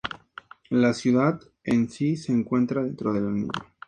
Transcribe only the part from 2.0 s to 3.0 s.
se encuentra